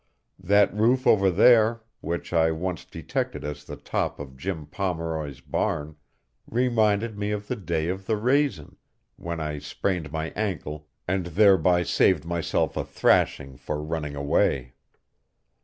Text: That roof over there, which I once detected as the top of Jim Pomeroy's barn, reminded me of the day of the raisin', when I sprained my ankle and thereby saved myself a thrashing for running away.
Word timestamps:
That 0.41 0.73
roof 0.73 1.05
over 1.05 1.29
there, 1.29 1.83
which 1.99 2.33
I 2.33 2.49
once 2.49 2.85
detected 2.85 3.43
as 3.45 3.63
the 3.63 3.75
top 3.75 4.19
of 4.19 4.35
Jim 4.35 4.65
Pomeroy's 4.65 5.41
barn, 5.41 5.95
reminded 6.49 7.19
me 7.19 7.29
of 7.29 7.47
the 7.47 7.55
day 7.55 7.87
of 7.87 8.07
the 8.07 8.17
raisin', 8.17 8.77
when 9.15 9.39
I 9.39 9.59
sprained 9.59 10.11
my 10.11 10.31
ankle 10.31 10.87
and 11.07 11.27
thereby 11.27 11.83
saved 11.83 12.25
myself 12.25 12.75
a 12.75 12.83
thrashing 12.83 13.57
for 13.57 13.79
running 13.79 14.15
away. 14.15 14.73